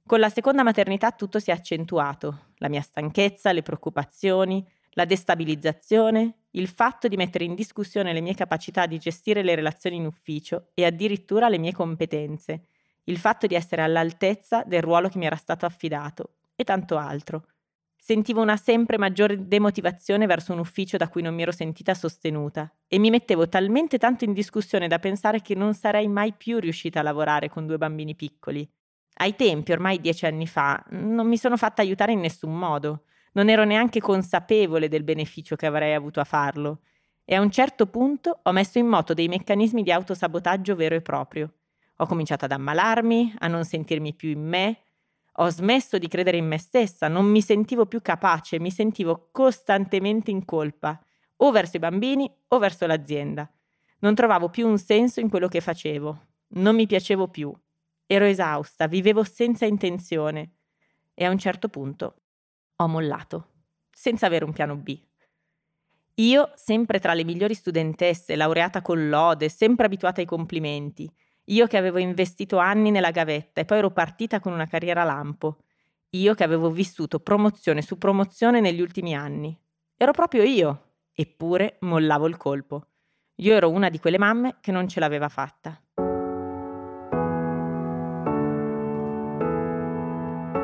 Con 0.04 0.18
la 0.18 0.28
seconda 0.28 0.64
maternità 0.64 1.12
tutto 1.12 1.38
si 1.38 1.50
è 1.50 1.52
accentuato, 1.52 2.46
la 2.56 2.68
mia 2.68 2.80
stanchezza, 2.80 3.52
le 3.52 3.62
preoccupazioni, 3.62 4.66
la 4.92 5.04
destabilizzazione, 5.04 6.46
il 6.52 6.66
fatto 6.66 7.06
di 7.06 7.16
mettere 7.16 7.44
in 7.44 7.54
discussione 7.54 8.12
le 8.12 8.20
mie 8.20 8.34
capacità 8.34 8.86
di 8.86 8.98
gestire 8.98 9.42
le 9.42 9.54
relazioni 9.54 9.96
in 9.96 10.06
ufficio 10.06 10.70
e 10.74 10.84
addirittura 10.84 11.48
le 11.48 11.58
mie 11.58 11.72
competenze, 11.72 12.64
il 13.04 13.18
fatto 13.18 13.46
di 13.46 13.54
essere 13.54 13.82
all'altezza 13.82 14.64
del 14.64 14.82
ruolo 14.82 15.08
che 15.08 15.18
mi 15.18 15.26
era 15.26 15.36
stato 15.36 15.64
affidato 15.64 16.36
e 16.56 16.64
tanto 16.64 16.96
altro. 16.96 17.44
Sentivo 18.08 18.40
una 18.40 18.56
sempre 18.56 18.96
maggiore 18.96 19.46
demotivazione 19.46 20.24
verso 20.24 20.54
un 20.54 20.60
ufficio 20.60 20.96
da 20.96 21.10
cui 21.10 21.20
non 21.20 21.34
mi 21.34 21.42
ero 21.42 21.52
sentita 21.52 21.92
sostenuta 21.92 22.74
e 22.86 22.98
mi 22.98 23.10
mettevo 23.10 23.50
talmente 23.50 23.98
tanto 23.98 24.24
in 24.24 24.32
discussione 24.32 24.88
da 24.88 24.98
pensare 24.98 25.42
che 25.42 25.54
non 25.54 25.74
sarei 25.74 26.08
mai 26.08 26.32
più 26.32 26.58
riuscita 26.58 27.00
a 27.00 27.02
lavorare 27.02 27.50
con 27.50 27.66
due 27.66 27.76
bambini 27.76 28.14
piccoli. 28.14 28.66
Ai 29.16 29.36
tempi, 29.36 29.72
ormai 29.72 30.00
dieci 30.00 30.24
anni 30.24 30.46
fa, 30.46 30.82
non 30.92 31.28
mi 31.28 31.36
sono 31.36 31.58
fatta 31.58 31.82
aiutare 31.82 32.12
in 32.12 32.20
nessun 32.20 32.58
modo. 32.58 33.02
Non 33.32 33.50
ero 33.50 33.64
neanche 33.64 34.00
consapevole 34.00 34.88
del 34.88 35.04
beneficio 35.04 35.54
che 35.54 35.66
avrei 35.66 35.92
avuto 35.92 36.18
a 36.18 36.24
farlo. 36.24 36.80
E 37.26 37.34
a 37.34 37.42
un 37.42 37.50
certo 37.50 37.88
punto 37.88 38.40
ho 38.42 38.52
messo 38.52 38.78
in 38.78 38.86
moto 38.86 39.12
dei 39.12 39.28
meccanismi 39.28 39.82
di 39.82 39.92
autosabotaggio 39.92 40.74
vero 40.76 40.94
e 40.94 41.02
proprio. 41.02 41.52
Ho 41.96 42.06
cominciato 42.06 42.46
ad 42.46 42.52
ammalarmi, 42.52 43.34
a 43.40 43.48
non 43.48 43.66
sentirmi 43.66 44.14
più 44.14 44.30
in 44.30 44.48
me, 44.48 44.78
ho 45.40 45.48
smesso 45.50 45.98
di 45.98 46.08
credere 46.08 46.36
in 46.36 46.46
me 46.46 46.58
stessa, 46.58 47.08
non 47.08 47.26
mi 47.26 47.42
sentivo 47.42 47.86
più 47.86 48.00
capace, 48.00 48.58
mi 48.58 48.70
sentivo 48.70 49.28
costantemente 49.32 50.30
in 50.30 50.44
colpa, 50.44 51.00
o 51.36 51.50
verso 51.50 51.76
i 51.76 51.80
bambini 51.80 52.30
o 52.48 52.58
verso 52.58 52.86
l'azienda. 52.86 53.50
Non 54.00 54.14
trovavo 54.14 54.48
più 54.48 54.66
un 54.66 54.78
senso 54.78 55.20
in 55.20 55.28
quello 55.28 55.48
che 55.48 55.60
facevo, 55.60 56.26
non 56.48 56.74
mi 56.74 56.86
piacevo 56.86 57.28
più 57.28 57.52
Ero 58.10 58.24
esausta, 58.24 58.86
vivevo 58.86 59.22
senza 59.22 59.66
intenzione 59.66 60.52
e 61.12 61.26
a 61.26 61.30
un 61.30 61.36
certo 61.36 61.68
punto 61.68 62.22
ho 62.76 62.88
mollato, 62.88 63.48
senza 63.90 64.24
avere 64.24 64.46
un 64.46 64.52
piano 64.54 64.76
B. 64.76 64.98
Io, 66.14 66.50
sempre 66.54 67.00
tra 67.00 67.12
le 67.12 67.22
migliori 67.22 67.52
studentesse, 67.52 68.34
laureata 68.34 68.80
con 68.80 69.10
lode, 69.10 69.50
sempre 69.50 69.84
abituata 69.84 70.22
ai 70.22 70.26
complimenti, 70.26 71.12
io 71.48 71.66
che 71.66 71.76
avevo 71.76 71.98
investito 71.98 72.58
anni 72.58 72.90
nella 72.90 73.10
gavetta 73.10 73.60
e 73.60 73.64
poi 73.64 73.78
ero 73.78 73.90
partita 73.90 74.40
con 74.40 74.52
una 74.52 74.66
carriera 74.66 75.04
lampo, 75.04 75.58
io 76.10 76.34
che 76.34 76.44
avevo 76.44 76.70
vissuto 76.70 77.20
promozione 77.20 77.82
su 77.82 77.98
promozione 77.98 78.60
negli 78.60 78.80
ultimi 78.80 79.14
anni. 79.14 79.58
Ero 79.96 80.12
proprio 80.12 80.42
io, 80.42 80.92
eppure 81.12 81.76
mollavo 81.80 82.26
il 82.26 82.36
colpo. 82.36 82.86
Io 83.36 83.54
ero 83.54 83.70
una 83.70 83.88
di 83.88 83.98
quelle 83.98 84.18
mamme 84.18 84.56
che 84.60 84.72
non 84.72 84.88
ce 84.88 85.00
l'aveva 85.00 85.28
fatta. 85.28 85.80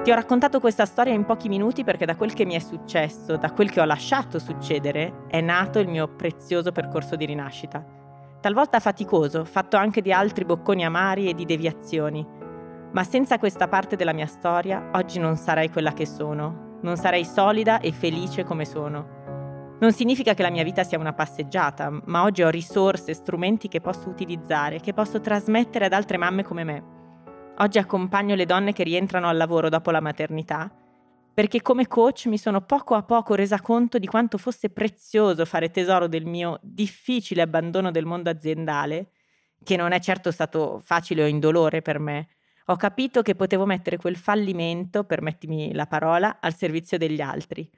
Ti 0.02 0.10
ho 0.10 0.14
raccontato 0.14 0.60
questa 0.60 0.84
storia 0.84 1.14
in 1.14 1.24
pochi 1.24 1.48
minuti 1.48 1.82
perché 1.82 2.04
da 2.04 2.14
quel 2.14 2.34
che 2.34 2.44
mi 2.44 2.54
è 2.54 2.58
successo, 2.58 3.38
da 3.38 3.52
quel 3.52 3.70
che 3.70 3.80
ho 3.80 3.86
lasciato 3.86 4.38
succedere, 4.38 5.24
è 5.28 5.40
nato 5.40 5.78
il 5.78 5.88
mio 5.88 6.14
prezioso 6.14 6.72
percorso 6.72 7.16
di 7.16 7.24
rinascita. 7.24 8.03
Talvolta 8.44 8.78
faticoso, 8.78 9.46
fatto 9.46 9.78
anche 9.78 10.02
di 10.02 10.12
altri 10.12 10.44
bocconi 10.44 10.84
amari 10.84 11.30
e 11.30 11.34
di 11.34 11.46
deviazioni. 11.46 12.22
Ma 12.92 13.02
senza 13.02 13.38
questa 13.38 13.68
parte 13.68 13.96
della 13.96 14.12
mia 14.12 14.26
storia, 14.26 14.90
oggi 14.92 15.18
non 15.18 15.36
sarei 15.36 15.70
quella 15.70 15.94
che 15.94 16.04
sono, 16.04 16.76
non 16.82 16.98
sarei 16.98 17.24
solida 17.24 17.80
e 17.80 17.90
felice 17.90 18.44
come 18.44 18.66
sono. 18.66 19.76
Non 19.80 19.92
significa 19.92 20.34
che 20.34 20.42
la 20.42 20.50
mia 20.50 20.62
vita 20.62 20.84
sia 20.84 20.98
una 20.98 21.14
passeggiata, 21.14 21.88
ma 22.04 22.24
oggi 22.24 22.42
ho 22.42 22.50
risorse, 22.50 23.14
strumenti 23.14 23.68
che 23.68 23.80
posso 23.80 24.10
utilizzare, 24.10 24.78
che 24.78 24.92
posso 24.92 25.22
trasmettere 25.22 25.86
ad 25.86 25.94
altre 25.94 26.18
mamme 26.18 26.44
come 26.44 26.64
me. 26.64 26.84
Oggi 27.60 27.78
accompagno 27.78 28.34
le 28.34 28.44
donne 28.44 28.74
che 28.74 28.82
rientrano 28.82 29.26
al 29.26 29.38
lavoro 29.38 29.70
dopo 29.70 29.90
la 29.90 30.02
maternità, 30.02 30.70
perché 31.34 31.62
come 31.62 31.88
coach 31.88 32.26
mi 32.26 32.38
sono 32.38 32.60
poco 32.60 32.94
a 32.94 33.02
poco 33.02 33.34
resa 33.34 33.60
conto 33.60 33.98
di 33.98 34.06
quanto 34.06 34.38
fosse 34.38 34.70
prezioso 34.70 35.44
fare 35.44 35.70
tesoro 35.70 36.06
del 36.06 36.24
mio 36.24 36.60
difficile 36.62 37.42
abbandono 37.42 37.90
del 37.90 38.06
mondo 38.06 38.30
aziendale, 38.30 39.10
che 39.64 39.76
non 39.76 39.90
è 39.90 39.98
certo 39.98 40.30
stato 40.30 40.80
facile 40.84 41.24
o 41.24 41.26
indolore 41.26 41.82
per 41.82 41.98
me. 41.98 42.28
Ho 42.66 42.76
capito 42.76 43.22
che 43.22 43.34
potevo 43.34 43.66
mettere 43.66 43.96
quel 43.96 44.16
fallimento, 44.16 45.02
permettimi 45.02 45.74
la 45.74 45.86
parola, 45.86 46.38
al 46.40 46.54
servizio 46.54 46.98
degli 46.98 47.20
altri. 47.20 47.68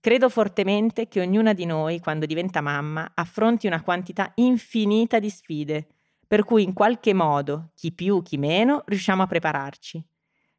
Credo 0.00 0.30
fortemente 0.30 1.08
che 1.08 1.20
ognuna 1.20 1.52
di 1.52 1.66
noi, 1.66 2.00
quando 2.00 2.24
diventa 2.24 2.62
mamma, 2.62 3.12
affronti 3.14 3.66
una 3.66 3.82
quantità 3.82 4.32
infinita 4.36 5.18
di 5.18 5.28
sfide, 5.28 5.88
per 6.26 6.44
cui 6.44 6.62
in 6.62 6.72
qualche 6.72 7.12
modo, 7.12 7.70
chi 7.74 7.92
più, 7.92 8.22
chi 8.22 8.38
meno, 8.38 8.82
riusciamo 8.86 9.22
a 9.22 9.26
prepararci. 9.26 10.04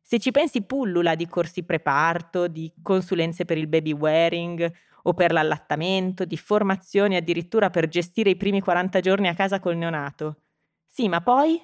Se 0.06 0.20
ci 0.20 0.32
pensi 0.32 0.64
pullula 0.64 1.16
di 1.16 1.28
corsi 1.28 1.64
preparto, 1.64 2.48
di 2.48 2.72
consulenze 2.82 3.46
per 3.46 3.58
il 3.58 3.68
baby 3.68 3.94
wearing 3.94 4.72
o 5.04 5.14
per 5.14 5.32
l'allattamento, 5.32 6.26
di 6.26 6.38
formazioni 6.38 7.16
addirittura 7.16 7.70
per 7.70 7.88
gestire 7.88 8.30
i 8.32 8.36
primi 8.38 8.62
40 8.62 9.00
giorni 9.00 9.28
a 9.28 9.34
casa 9.34 9.60
col 9.60 9.78
neonato. 9.78 10.42
Sì, 10.86 11.08
ma 11.08 11.22
poi 11.22 11.60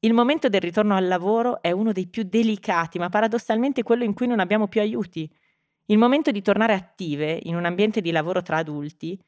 il 0.00 0.12
momento 0.12 0.48
del 0.48 0.60
ritorno 0.60 0.94
al 0.96 1.06
lavoro 1.06 1.62
è 1.62 1.70
uno 1.70 1.92
dei 1.92 2.08
più 2.08 2.24
delicati, 2.24 2.98
ma 2.98 3.08
paradossalmente 3.08 3.82
quello 3.82 4.04
in 4.04 4.14
cui 4.14 4.26
non 4.26 4.40
abbiamo 4.40 4.68
più 4.68 4.80
aiuti. 4.80 5.30
Il 5.86 5.98
momento 5.98 6.30
di 6.30 6.42
tornare 6.42 6.74
attive 6.74 7.38
in 7.44 7.56
un 7.56 7.64
ambiente 7.64 8.00
di 8.00 8.10
lavoro 8.10 8.42
tra 8.42 8.58
adulti 8.58 9.18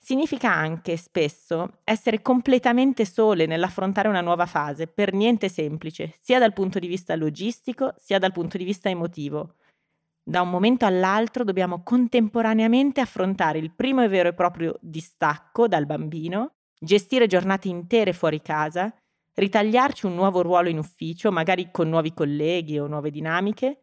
significa 0.00 0.50
anche 0.52 0.96
spesso 0.96 1.80
essere 1.84 2.22
completamente 2.22 3.04
sole 3.04 3.46
nell'affrontare 3.46 4.08
una 4.08 4.22
nuova 4.22 4.46
fase, 4.46 4.86
per 4.86 5.12
niente 5.12 5.48
semplice, 5.48 6.14
sia 6.20 6.38
dal 6.38 6.54
punto 6.54 6.78
di 6.78 6.86
vista 6.86 7.14
logistico 7.14 7.94
sia 7.98 8.18
dal 8.18 8.32
punto 8.32 8.56
di 8.56 8.64
vista 8.64 8.88
emotivo. 8.88 9.56
Da 10.22 10.40
un 10.40 10.50
momento 10.50 10.86
all'altro 10.86 11.44
dobbiamo 11.44 11.82
contemporaneamente 11.82 13.00
affrontare 13.00 13.58
il 13.58 13.72
primo 13.72 14.02
e 14.02 14.08
vero 14.08 14.30
e 14.30 14.34
proprio 14.34 14.76
distacco 14.80 15.68
dal 15.68 15.86
bambino, 15.86 16.54
gestire 16.78 17.26
giornate 17.26 17.68
intere 17.68 18.12
fuori 18.12 18.40
casa, 18.40 18.92
ritagliarci 19.34 20.06
un 20.06 20.14
nuovo 20.14 20.40
ruolo 20.40 20.68
in 20.68 20.78
ufficio, 20.78 21.30
magari 21.30 21.70
con 21.70 21.88
nuovi 21.88 22.14
colleghi 22.14 22.78
o 22.78 22.86
nuove 22.86 23.10
dinamiche, 23.10 23.82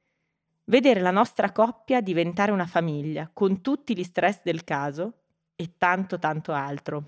Vedere 0.70 1.00
la 1.00 1.12
nostra 1.12 1.54
coppia 1.54 2.02
diventare 2.02 2.52
una 2.52 2.66
famiglia, 2.66 3.30
con 3.32 3.62
tutti 3.62 3.96
gli 3.96 4.04
stress 4.04 4.42
del 4.44 4.66
caso 4.66 5.27
e 5.58 5.74
tanto 5.78 6.18
tanto 6.20 6.54
altro. 6.54 7.04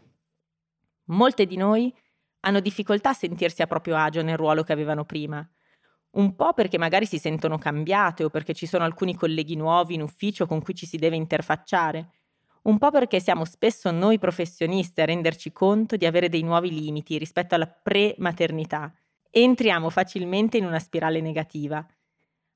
Molte 1.05 1.45
di 1.45 1.55
noi 1.55 1.93
hanno 2.41 2.59
difficoltà 2.59 3.11
a 3.11 3.13
sentirsi 3.13 3.61
a 3.61 3.67
proprio 3.67 3.95
agio 3.95 4.21
nel 4.21 4.35
ruolo 4.35 4.63
che 4.63 4.73
avevano 4.73 5.05
prima. 5.05 5.47
Un 6.11 6.35
po' 6.35 6.53
perché 6.53 6.77
magari 6.77 7.05
si 7.05 7.19
sentono 7.19 7.57
cambiate 7.57 8.25
o 8.25 8.29
perché 8.29 8.53
ci 8.53 8.65
sono 8.65 8.83
alcuni 8.83 9.15
colleghi 9.15 9.55
nuovi 9.55 9.93
in 9.93 10.01
ufficio 10.01 10.45
con 10.45 10.61
cui 10.61 10.75
ci 10.75 10.85
si 10.85 10.97
deve 10.97 11.15
interfacciare. 11.15 12.09
Un 12.63 12.77
po' 12.77 12.91
perché 12.91 13.21
siamo 13.21 13.45
spesso 13.45 13.91
noi 13.91 14.19
professionisti 14.19 14.99
a 15.01 15.05
renderci 15.05 15.53
conto 15.53 15.95
di 15.95 16.05
avere 16.05 16.27
dei 16.27 16.43
nuovi 16.43 16.71
limiti 16.71 17.17
rispetto 17.17 17.55
alla 17.55 17.67
pre-maternità. 17.67 18.93
Entriamo 19.31 19.89
facilmente 19.89 20.57
in 20.57 20.65
una 20.65 20.79
spirale 20.79 21.21
negativa 21.21 21.85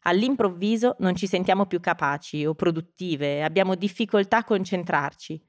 All'improvviso 0.06 0.96
non 1.00 1.16
ci 1.16 1.28
sentiamo 1.28 1.66
più 1.66 1.80
capaci 1.80 2.46
o 2.46 2.56
produttive, 2.56 3.44
abbiamo 3.44 3.76
difficoltà 3.76 4.38
a 4.38 4.44
concentrarci. 4.44 5.42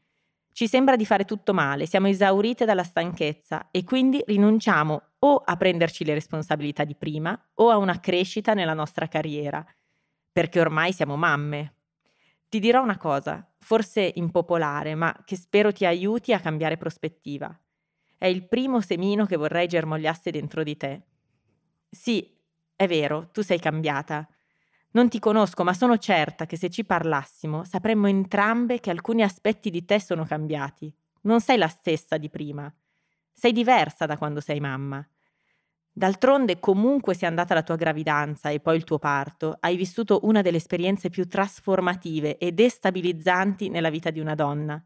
Ci 0.54 0.68
sembra 0.68 0.94
di 0.94 1.04
fare 1.04 1.24
tutto 1.24 1.52
male, 1.52 1.84
siamo 1.84 2.06
esaurite 2.06 2.64
dalla 2.64 2.84
stanchezza 2.84 3.72
e 3.72 3.82
quindi 3.82 4.22
rinunciamo 4.24 5.02
o 5.18 5.36
a 5.38 5.56
prenderci 5.56 6.04
le 6.04 6.14
responsabilità 6.14 6.84
di 6.84 6.94
prima 6.94 7.36
o 7.54 7.70
a 7.70 7.76
una 7.76 7.98
crescita 7.98 8.54
nella 8.54 8.72
nostra 8.72 9.08
carriera, 9.08 9.66
perché 10.30 10.60
ormai 10.60 10.92
siamo 10.92 11.16
mamme. 11.16 11.78
Ti 12.48 12.60
dirò 12.60 12.84
una 12.84 12.98
cosa, 12.98 13.52
forse 13.58 14.12
impopolare, 14.14 14.94
ma 14.94 15.12
che 15.24 15.34
spero 15.34 15.72
ti 15.72 15.86
aiuti 15.86 16.32
a 16.32 16.38
cambiare 16.38 16.76
prospettiva. 16.76 17.52
È 18.16 18.26
il 18.26 18.46
primo 18.46 18.80
semino 18.80 19.26
che 19.26 19.34
vorrei 19.36 19.66
germogliasse 19.66 20.30
dentro 20.30 20.62
di 20.62 20.76
te. 20.76 21.02
Sì, 21.90 22.32
è 22.76 22.86
vero, 22.86 23.28
tu 23.32 23.42
sei 23.42 23.58
cambiata 23.58 24.28
non 24.94 25.08
ti 25.08 25.18
conosco, 25.18 25.64
ma 25.64 25.74
sono 25.74 25.98
certa 25.98 26.46
che 26.46 26.56
se 26.56 26.70
ci 26.70 26.84
parlassimo 26.84 27.64
sapremmo 27.64 28.06
entrambe 28.06 28.78
che 28.78 28.90
alcuni 28.90 29.22
aspetti 29.22 29.70
di 29.70 29.84
te 29.84 30.00
sono 30.00 30.24
cambiati. 30.24 30.92
Non 31.22 31.40
sei 31.40 31.58
la 31.58 31.66
stessa 31.66 32.16
di 32.16 32.30
prima. 32.30 32.72
Sei 33.32 33.50
diversa 33.52 34.06
da 34.06 34.16
quando 34.16 34.40
sei 34.40 34.60
mamma. 34.60 35.04
D'altronde, 35.96 36.60
comunque 36.60 37.14
sia 37.14 37.26
andata 37.26 37.54
la 37.54 37.62
tua 37.62 37.74
gravidanza 37.74 38.50
e 38.50 38.60
poi 38.60 38.76
il 38.76 38.84
tuo 38.84 38.98
parto, 38.98 39.56
hai 39.60 39.76
vissuto 39.76 40.20
una 40.22 40.42
delle 40.42 40.58
esperienze 40.58 41.10
più 41.10 41.26
trasformative 41.26 42.38
e 42.38 42.52
destabilizzanti 42.52 43.68
nella 43.68 43.90
vita 43.90 44.10
di 44.10 44.20
una 44.20 44.34
donna. 44.36 44.84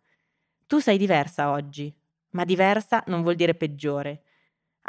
Tu 0.66 0.78
sei 0.78 0.96
diversa 0.96 1.50
oggi, 1.50 1.94
ma 2.30 2.44
diversa 2.44 3.02
non 3.06 3.20
vuol 3.22 3.34
dire 3.34 3.54
peggiore 3.54 4.22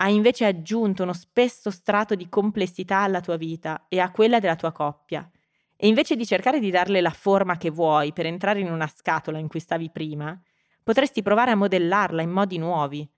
hai 0.01 0.15
invece 0.15 0.45
aggiunto 0.45 1.03
uno 1.03 1.13
spesso 1.13 1.69
strato 1.71 2.15
di 2.15 2.29
complessità 2.29 2.99
alla 2.99 3.21
tua 3.21 3.35
vita 3.35 3.85
e 3.89 3.99
a 3.99 4.11
quella 4.11 4.39
della 4.39 4.55
tua 4.55 4.71
coppia. 4.71 5.29
E 5.75 5.87
invece 5.87 6.15
di 6.15 6.25
cercare 6.25 6.59
di 6.59 6.71
darle 6.71 7.01
la 7.01 7.09
forma 7.09 7.57
che 7.57 7.69
vuoi 7.69 8.13
per 8.13 8.25
entrare 8.25 8.59
in 8.59 8.71
una 8.71 8.87
scatola 8.87 9.37
in 9.37 9.47
cui 9.47 9.59
stavi 9.59 9.89
prima, 9.89 10.39
potresti 10.83 11.21
provare 11.21 11.51
a 11.51 11.55
modellarla 11.55 12.21
in 12.21 12.29
modi 12.29 12.57
nuovi. 12.57 13.09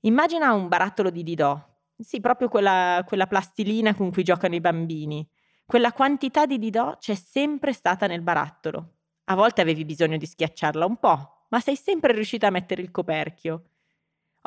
Immagina 0.00 0.52
un 0.52 0.68
barattolo 0.68 1.10
di 1.10 1.22
Didò, 1.22 1.60
sì, 1.98 2.20
proprio 2.20 2.48
quella, 2.48 3.02
quella 3.06 3.26
plastilina 3.26 3.94
con 3.94 4.10
cui 4.10 4.22
giocano 4.22 4.54
i 4.54 4.60
bambini. 4.60 5.26
Quella 5.64 5.92
quantità 5.92 6.44
di 6.44 6.58
Didò 6.58 6.96
c'è 6.98 7.14
sempre 7.14 7.72
stata 7.72 8.06
nel 8.06 8.22
barattolo. 8.22 8.94
A 9.24 9.34
volte 9.34 9.60
avevi 9.62 9.84
bisogno 9.84 10.16
di 10.16 10.26
schiacciarla 10.26 10.84
un 10.84 10.96
po', 10.98 11.46
ma 11.48 11.60
sei 11.60 11.76
sempre 11.76 12.12
riuscita 12.12 12.48
a 12.48 12.50
mettere 12.50 12.82
il 12.82 12.90
coperchio. 12.90 13.70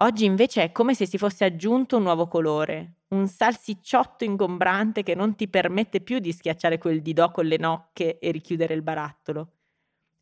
Oggi 0.01 0.23
invece 0.23 0.63
è 0.63 0.71
come 0.71 0.93
se 0.93 1.05
si 1.05 1.17
fosse 1.17 1.43
aggiunto 1.43 1.97
un 1.97 2.03
nuovo 2.03 2.27
colore, 2.27 2.99
un 3.09 3.27
salsicciotto 3.27 4.23
ingombrante 4.23 5.03
che 5.03 5.13
non 5.13 5.35
ti 5.35 5.49
permette 5.49 5.99
più 5.99 6.19
di 6.19 6.31
schiacciare 6.31 6.77
quel 6.77 7.01
didò 7.01 7.31
con 7.31 7.45
le 7.45 7.57
nocche 7.57 8.17
e 8.17 8.31
richiudere 8.31 8.73
il 8.73 8.81
barattolo. 8.81 9.55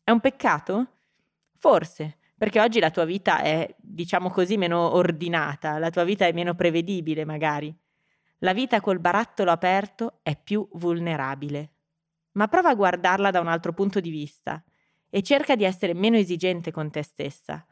È 0.02 0.10
un 0.10 0.18
peccato? 0.18 0.86
Forse, 1.58 2.16
perché 2.36 2.60
oggi 2.60 2.80
la 2.80 2.90
tua 2.90 3.04
vita 3.04 3.40
è, 3.40 3.72
diciamo 3.78 4.30
così, 4.30 4.56
meno 4.56 4.96
ordinata, 4.96 5.78
la 5.78 5.90
tua 5.90 6.02
vita 6.02 6.26
è 6.26 6.32
meno 6.32 6.56
prevedibile 6.56 7.24
magari. 7.24 7.72
La 8.38 8.52
vita 8.52 8.80
col 8.80 8.98
barattolo 8.98 9.52
aperto 9.52 10.18
è 10.22 10.36
più 10.36 10.68
vulnerabile. 10.72 11.70
Ma 12.32 12.48
prova 12.48 12.70
a 12.70 12.74
guardarla 12.74 13.30
da 13.30 13.38
un 13.38 13.48
altro 13.48 13.72
punto 13.72 14.00
di 14.00 14.10
vista 14.10 14.60
e 15.08 15.22
cerca 15.22 15.54
di 15.54 15.62
essere 15.62 15.94
meno 15.94 16.16
esigente 16.16 16.72
con 16.72 16.90
te 16.90 17.02
stessa 17.04 17.64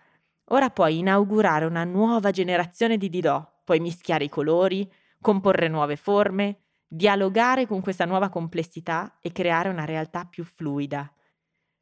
Ora 0.50 0.70
puoi 0.70 0.98
inaugurare 0.98 1.64
una 1.64 1.84
nuova 1.84 2.30
generazione 2.30 2.96
di 2.96 3.08
Didò, 3.08 3.44
puoi 3.64 3.80
mischiare 3.80 4.24
i 4.24 4.28
colori, 4.28 4.90
comporre 5.20 5.68
nuove 5.68 5.96
forme, 5.96 6.60
dialogare 6.86 7.66
con 7.66 7.80
questa 7.80 8.04
nuova 8.04 8.28
complessità 8.28 9.18
e 9.20 9.32
creare 9.32 9.68
una 9.68 9.84
realtà 9.84 10.24
più 10.24 10.44
fluida. 10.44 11.12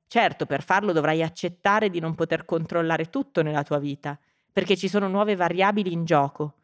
Certo, 0.06 0.46
per 0.46 0.62
farlo 0.62 0.92
dovrai 0.92 1.22
accettare 1.22 1.90
di 1.90 2.00
non 2.00 2.14
poter 2.14 2.44
controllare 2.44 3.10
tutto 3.10 3.42
nella 3.42 3.62
tua 3.62 3.78
vita, 3.78 4.18
perché 4.52 4.76
ci 4.76 4.88
sono 4.88 5.08
nuove 5.08 5.36
variabili 5.36 5.92
in 5.92 6.04
gioco. 6.04 6.54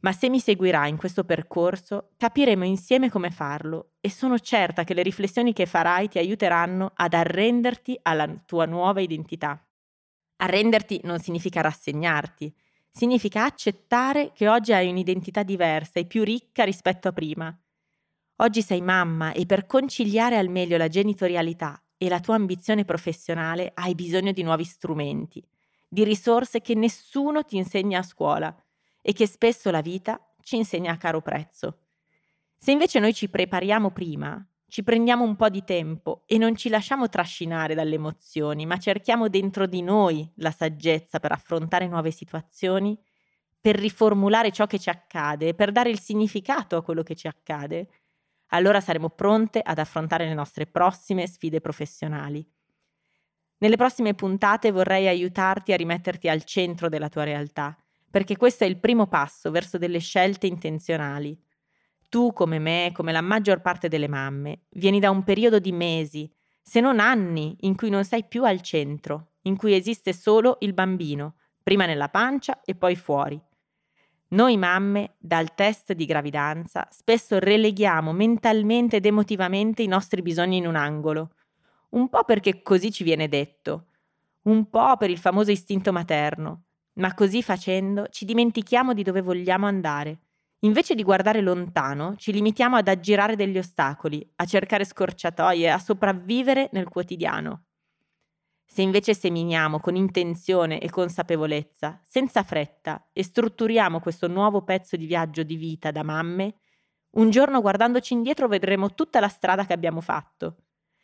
Ma 0.00 0.12
se 0.12 0.28
mi 0.28 0.40
seguirai 0.40 0.90
in 0.90 0.96
questo 0.96 1.24
percorso, 1.24 2.10
capiremo 2.16 2.64
insieme 2.64 3.10
come 3.10 3.30
farlo 3.30 3.92
e 4.00 4.10
sono 4.10 4.38
certa 4.38 4.84
che 4.84 4.94
le 4.94 5.02
riflessioni 5.02 5.52
che 5.52 5.66
farai 5.66 6.08
ti 6.08 6.18
aiuteranno 6.18 6.92
ad 6.94 7.14
arrenderti 7.14 7.98
alla 8.02 8.28
tua 8.44 8.66
nuova 8.66 9.00
identità. 9.00 9.64
Arrenderti 10.36 11.00
non 11.04 11.20
significa 11.20 11.60
rassegnarti, 11.60 12.54
significa 12.90 13.44
accettare 13.44 14.32
che 14.32 14.48
oggi 14.48 14.72
hai 14.72 14.88
un'identità 14.88 15.42
diversa 15.42 16.00
e 16.00 16.06
più 16.06 16.22
ricca 16.22 16.64
rispetto 16.64 17.08
a 17.08 17.12
prima. 17.12 17.56
Oggi 18.36 18.62
sei 18.62 18.80
mamma 18.80 19.32
e 19.32 19.46
per 19.46 19.66
conciliare 19.66 20.36
al 20.36 20.48
meglio 20.48 20.76
la 20.76 20.88
genitorialità 20.88 21.80
e 21.96 22.08
la 22.08 22.20
tua 22.20 22.34
ambizione 22.34 22.84
professionale 22.84 23.70
hai 23.74 23.94
bisogno 23.94 24.32
di 24.32 24.42
nuovi 24.42 24.64
strumenti, 24.64 25.42
di 25.88 26.04
risorse 26.04 26.60
che 26.60 26.74
nessuno 26.74 27.44
ti 27.44 27.56
insegna 27.56 28.00
a 28.00 28.02
scuola 28.02 28.54
e 29.00 29.12
che 29.12 29.26
spesso 29.26 29.70
la 29.70 29.80
vita 29.80 30.20
ci 30.42 30.56
insegna 30.56 30.92
a 30.92 30.96
caro 30.96 31.20
prezzo. 31.20 31.78
Se 32.56 32.72
invece 32.72 32.98
noi 32.98 33.14
ci 33.14 33.28
prepariamo 33.28 33.90
prima, 33.90 34.44
ci 34.74 34.82
prendiamo 34.82 35.22
un 35.22 35.36
po' 35.36 35.50
di 35.50 35.62
tempo 35.62 36.24
e 36.26 36.36
non 36.36 36.56
ci 36.56 36.68
lasciamo 36.68 37.08
trascinare 37.08 37.76
dalle 37.76 37.94
emozioni, 37.94 38.66
ma 38.66 38.76
cerchiamo 38.76 39.28
dentro 39.28 39.68
di 39.68 39.82
noi 39.82 40.28
la 40.38 40.50
saggezza 40.50 41.20
per 41.20 41.30
affrontare 41.30 41.86
nuove 41.86 42.10
situazioni, 42.10 42.98
per 43.60 43.76
riformulare 43.76 44.50
ciò 44.50 44.66
che 44.66 44.80
ci 44.80 44.90
accade, 44.90 45.54
per 45.54 45.70
dare 45.70 45.90
il 45.90 46.00
significato 46.00 46.74
a 46.74 46.82
quello 46.82 47.04
che 47.04 47.14
ci 47.14 47.28
accade, 47.28 47.88
allora 48.48 48.80
saremo 48.80 49.10
pronte 49.10 49.60
ad 49.60 49.78
affrontare 49.78 50.26
le 50.26 50.34
nostre 50.34 50.66
prossime 50.66 51.28
sfide 51.28 51.60
professionali. 51.60 52.44
Nelle 53.58 53.76
prossime 53.76 54.14
puntate 54.14 54.72
vorrei 54.72 55.06
aiutarti 55.06 55.72
a 55.72 55.76
rimetterti 55.76 56.28
al 56.28 56.42
centro 56.42 56.88
della 56.88 57.08
tua 57.08 57.22
realtà, 57.22 57.78
perché 58.10 58.36
questo 58.36 58.64
è 58.64 58.66
il 58.66 58.80
primo 58.80 59.06
passo 59.06 59.52
verso 59.52 59.78
delle 59.78 60.00
scelte 60.00 60.48
intenzionali 60.48 61.40
tu, 62.08 62.32
come 62.32 62.58
me, 62.58 62.90
come 62.92 63.12
la 63.12 63.20
maggior 63.20 63.60
parte 63.60 63.88
delle 63.88 64.08
mamme, 64.08 64.62
vieni 64.70 65.00
da 65.00 65.10
un 65.10 65.22
periodo 65.24 65.58
di 65.58 65.72
mesi, 65.72 66.30
se 66.60 66.80
non 66.80 66.98
anni, 66.98 67.56
in 67.60 67.74
cui 67.74 67.90
non 67.90 68.04
sei 68.04 68.24
più 68.24 68.44
al 68.44 68.60
centro, 68.62 69.32
in 69.42 69.56
cui 69.56 69.74
esiste 69.74 70.12
solo 70.12 70.56
il 70.60 70.72
bambino, 70.72 71.36
prima 71.62 71.86
nella 71.86 72.08
pancia 72.08 72.60
e 72.64 72.74
poi 72.74 72.96
fuori. 72.96 73.40
Noi 74.28 74.56
mamme, 74.56 75.14
dal 75.18 75.54
test 75.54 75.92
di 75.92 76.06
gravidanza, 76.06 76.88
spesso 76.90 77.38
releghiamo 77.38 78.12
mentalmente 78.12 78.96
ed 78.96 79.06
emotivamente 79.06 79.82
i 79.82 79.86
nostri 79.86 80.22
bisogni 80.22 80.56
in 80.56 80.66
un 80.66 80.76
angolo. 80.76 81.34
Un 81.90 82.08
po' 82.08 82.24
perché 82.24 82.62
così 82.62 82.90
ci 82.90 83.04
viene 83.04 83.28
detto, 83.28 83.86
un 84.42 84.68
po' 84.68 84.96
per 84.96 85.10
il 85.10 85.18
famoso 85.18 85.50
istinto 85.50 85.92
materno, 85.92 86.64
ma 86.94 87.14
così 87.14 87.42
facendo 87.42 88.08
ci 88.08 88.24
dimentichiamo 88.24 88.92
di 88.92 89.02
dove 89.02 89.20
vogliamo 89.20 89.66
andare. 89.66 90.20
Invece 90.64 90.94
di 90.94 91.02
guardare 91.02 91.42
lontano, 91.42 92.16
ci 92.16 92.32
limitiamo 92.32 92.76
ad 92.76 92.88
aggirare 92.88 93.36
degli 93.36 93.58
ostacoli, 93.58 94.26
a 94.36 94.46
cercare 94.46 94.86
scorciatoie, 94.86 95.70
a 95.70 95.78
sopravvivere 95.78 96.70
nel 96.72 96.88
quotidiano. 96.88 97.64
Se 98.64 98.80
invece 98.80 99.12
seminiamo 99.12 99.78
con 99.78 99.94
intenzione 99.94 100.80
e 100.80 100.88
consapevolezza, 100.88 102.00
senza 102.02 102.42
fretta, 102.42 103.08
e 103.12 103.22
strutturiamo 103.22 104.00
questo 104.00 104.26
nuovo 104.26 104.62
pezzo 104.62 104.96
di 104.96 105.04
viaggio 105.04 105.42
di 105.42 105.56
vita 105.56 105.90
da 105.90 106.02
mamme, 106.02 106.54
un 107.16 107.28
giorno 107.28 107.60
guardandoci 107.60 108.14
indietro 108.14 108.48
vedremo 108.48 108.94
tutta 108.94 109.20
la 109.20 109.28
strada 109.28 109.66
che 109.66 109.74
abbiamo 109.74 110.00
fatto. 110.00 110.56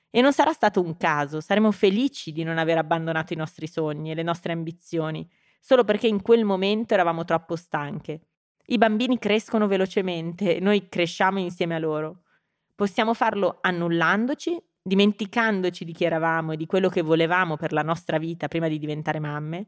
E 0.09 0.23
non 0.23 0.33
sarà 0.33 0.55
stato 0.55 0.81
un 0.81 0.97
caso, 0.97 1.43
saremo 1.43 1.71
felici 1.71 2.33
di 2.33 2.45
non 2.45 2.57
aver 2.57 2.79
abbandonato 2.79 3.35
i 3.35 3.37
nostri 3.37 3.67
sogni 3.69 4.11
e 4.11 4.15
le 4.15 4.23
nostre 4.23 4.55
ambizioni, 4.55 5.31
solo 5.61 5.85
perché 5.85 6.07
in 6.07 6.23
quel 6.23 6.47
momento 6.47 6.95
eravamo 6.95 7.25
troppo 7.25 7.57
stanche. 7.57 8.30
I 8.67 8.79
bambini 8.79 9.19
crescono 9.19 9.67
velocemente 9.67 10.61
noi 10.61 10.89
cresciamo 10.89 11.39
insieme 11.39 11.75
a 11.75 11.79
loro. 11.79 12.23
Possiamo 12.75 13.15
farlo 13.15 13.59
annullandoci, 13.61 14.63
dimenticandoci 14.83 15.85
di 15.85 15.93
chi 15.93 16.05
eravamo 16.05 16.53
e 16.53 16.57
di 16.57 16.67
quello 16.67 16.89
che 16.89 17.03
volevamo 17.03 17.57
per 17.57 17.73
la 17.73 17.83
nostra 17.83 18.19
vita 18.19 18.49
prima 18.49 18.69
di 18.69 18.79
diventare 18.79 19.19
mamme, 19.19 19.67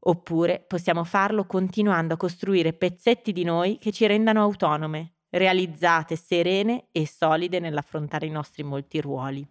oppure 0.00 0.64
possiamo 0.66 1.04
farlo 1.04 1.46
continuando 1.46 2.14
a 2.14 2.18
costruire 2.18 2.72
pezzetti 2.72 3.32
di 3.32 3.44
noi 3.44 3.78
che 3.78 3.90
ci 3.90 4.06
rendano 4.06 4.42
autonome, 4.42 5.14
realizzate, 5.30 6.14
serene 6.14 6.88
e 6.92 7.06
solide 7.06 7.58
nell'affrontare 7.58 8.26
i 8.26 8.30
nostri 8.30 8.62
molti 8.62 9.00
ruoli. 9.00 9.46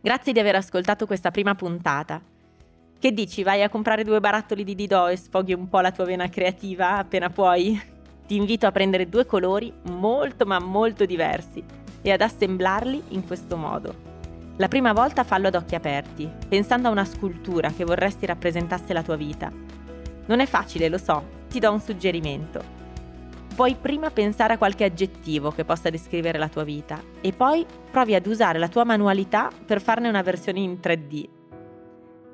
Grazie 0.00 0.32
di 0.32 0.38
aver 0.38 0.56
ascoltato 0.56 1.06
questa 1.06 1.30
prima 1.30 1.54
puntata. 1.54 2.34
Che 2.98 3.12
dici, 3.12 3.42
vai 3.42 3.62
a 3.62 3.68
comprare 3.68 4.04
due 4.04 4.20
barattoli 4.20 4.64
di 4.64 4.74
Didò 4.74 5.10
e 5.10 5.16
sfoghi 5.16 5.52
un 5.52 5.68
po' 5.68 5.80
la 5.80 5.92
tua 5.92 6.06
vena 6.06 6.30
creativa 6.30 6.96
appena 6.96 7.28
puoi? 7.28 7.78
Ti 8.26 8.34
invito 8.34 8.66
a 8.66 8.72
prendere 8.72 9.06
due 9.10 9.26
colori 9.26 9.70
molto 9.90 10.46
ma 10.46 10.58
molto 10.58 11.04
diversi 11.04 11.62
e 12.00 12.10
ad 12.10 12.22
assemblarli 12.22 13.02
in 13.08 13.26
questo 13.26 13.58
modo. 13.58 14.14
La 14.56 14.68
prima 14.68 14.94
volta 14.94 15.24
fallo 15.24 15.48
ad 15.48 15.54
occhi 15.54 15.74
aperti, 15.74 16.28
pensando 16.48 16.88
a 16.88 16.90
una 16.90 17.04
scultura 17.04 17.70
che 17.70 17.84
vorresti 17.84 18.24
rappresentasse 18.24 18.94
la 18.94 19.02
tua 19.02 19.16
vita. 19.16 19.52
Non 20.24 20.40
è 20.40 20.46
facile, 20.46 20.88
lo 20.88 20.98
so, 20.98 21.22
ti 21.50 21.58
do 21.58 21.70
un 21.70 21.80
suggerimento. 21.80 22.64
Puoi 23.54 23.76
prima 23.78 24.10
pensare 24.10 24.54
a 24.54 24.58
qualche 24.58 24.84
aggettivo 24.84 25.50
che 25.50 25.66
possa 25.66 25.90
descrivere 25.90 26.38
la 26.38 26.48
tua 26.48 26.64
vita 26.64 26.98
e 27.20 27.32
poi 27.32 27.66
provi 27.90 28.14
ad 28.14 28.26
usare 28.26 28.58
la 28.58 28.68
tua 28.68 28.84
manualità 28.84 29.50
per 29.66 29.82
farne 29.82 30.08
una 30.08 30.22
versione 30.22 30.60
in 30.60 30.78
3D 30.82 31.35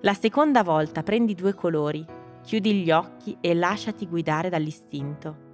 la 0.04 0.14
seconda 0.14 0.64
volta 0.64 1.04
prendi 1.04 1.32
due 1.36 1.54
colori, 1.54 2.04
chiudi 2.42 2.74
gli 2.74 2.90
occhi 2.90 3.36
e 3.40 3.54
lasciati 3.54 4.08
guidare 4.08 4.48
dall'istinto. 4.48 5.50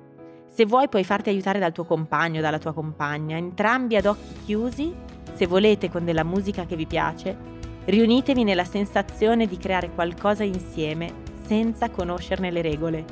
Se 0.46 0.64
vuoi 0.64 0.88
puoi 0.88 1.04
farti 1.04 1.28
aiutare 1.28 1.58
dal 1.58 1.72
tuo 1.72 1.84
compagno 1.84 2.38
o 2.38 2.42
dalla 2.42 2.58
tua 2.58 2.72
compagna, 2.72 3.36
entrambi 3.36 3.96
ad 3.96 4.06
occhi 4.06 4.32
chiusi, 4.46 4.94
se 5.34 5.46
volete 5.46 5.90
con 5.90 6.06
della 6.06 6.24
musica 6.24 6.64
che 6.64 6.76
vi 6.76 6.86
piace, 6.86 7.36
riunitevi 7.84 8.42
nella 8.42 8.64
sensazione 8.64 9.46
di 9.46 9.58
creare 9.58 9.90
qualcosa 9.90 10.44
insieme 10.44 11.12
senza 11.44 11.90
conoscerne 11.90 12.50
le 12.50 12.62
regole, 12.62 13.04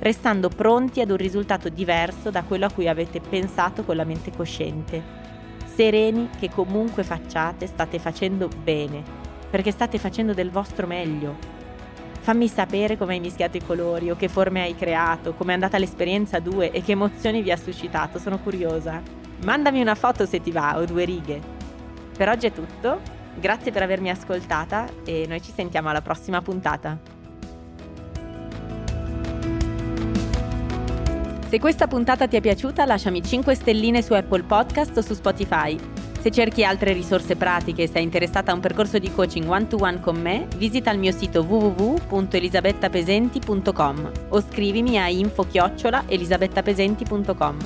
restando 0.00 0.48
pronti 0.48 1.00
ad 1.00 1.10
un 1.10 1.16
risultato 1.16 1.68
diverso 1.68 2.30
da 2.30 2.42
quello 2.42 2.66
a 2.66 2.72
cui 2.72 2.88
avete 2.88 3.20
pensato 3.20 3.84
con 3.84 3.94
la 3.94 4.04
mente 4.04 4.32
cosciente. 4.32 5.00
Sereni 5.64 6.28
che 6.40 6.50
comunque 6.50 7.04
facciate 7.04 7.68
state 7.68 8.00
facendo 8.00 8.48
bene 8.64 9.21
perché 9.52 9.70
state 9.70 9.98
facendo 9.98 10.32
del 10.32 10.50
vostro 10.50 10.86
meglio. 10.86 11.36
Fammi 12.20 12.48
sapere 12.48 12.96
come 12.96 13.12
hai 13.12 13.20
mischiato 13.20 13.58
i 13.58 13.62
colori 13.62 14.10
o 14.10 14.16
che 14.16 14.28
forme 14.28 14.62
hai 14.62 14.74
creato, 14.74 15.34
come 15.34 15.50
è 15.50 15.54
andata 15.54 15.76
l'esperienza 15.76 16.38
a 16.38 16.40
due 16.40 16.70
e 16.70 16.80
che 16.80 16.92
emozioni 16.92 17.42
vi 17.42 17.52
ha 17.52 17.56
suscitato, 17.58 18.18
sono 18.18 18.38
curiosa. 18.38 19.02
Mandami 19.44 19.82
una 19.82 19.94
foto 19.94 20.24
se 20.24 20.40
ti 20.40 20.50
va 20.50 20.78
o 20.78 20.86
due 20.86 21.04
righe. 21.04 21.38
Per 22.16 22.30
oggi 22.30 22.46
è 22.46 22.52
tutto, 22.52 23.02
grazie 23.34 23.72
per 23.72 23.82
avermi 23.82 24.08
ascoltata 24.08 24.88
e 25.04 25.26
noi 25.28 25.42
ci 25.42 25.52
sentiamo 25.54 25.90
alla 25.90 26.00
prossima 26.00 26.40
puntata. 26.40 26.98
Se 31.50 31.58
questa 31.60 31.86
puntata 31.88 32.26
ti 32.26 32.36
è 32.36 32.40
piaciuta 32.40 32.86
lasciami 32.86 33.22
5 33.22 33.54
stelline 33.54 34.00
su 34.00 34.14
Apple 34.14 34.44
Podcast 34.44 34.96
o 34.96 35.02
su 35.02 35.12
Spotify 35.12 35.78
se 36.22 36.30
cerchi 36.30 36.64
altre 36.64 36.92
risorse 36.92 37.34
pratiche 37.34 37.82
e 37.82 37.88
sei 37.88 38.04
interessata 38.04 38.52
a 38.52 38.54
un 38.54 38.60
percorso 38.60 39.00
di 39.00 39.10
coaching 39.10 39.48
one-to-one 39.48 39.98
con 39.98 40.20
me, 40.20 40.46
visita 40.56 40.92
il 40.92 41.00
mio 41.00 41.10
sito 41.10 41.42
www.elisabettapesenti.com 41.42 44.12
o 44.28 44.40
scrivimi 44.40 45.00
a 45.00 45.08
info-elisabettapesenti.com. 45.08 47.56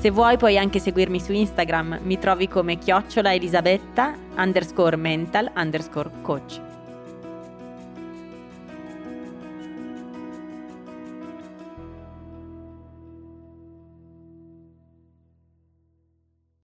Se 0.00 0.10
vuoi 0.10 0.38
puoi 0.38 0.56
anche 0.56 0.78
seguirmi 0.78 1.20
su 1.20 1.32
Instagram, 1.32 1.98
mi 2.04 2.18
trovi 2.18 2.48
come 2.48 2.78
chiocciola 2.78 3.34
elisabetta 3.34 4.16
underscore 4.34 4.96
mental 4.96 5.50
underscore 5.54 6.10
coach. 6.22 6.73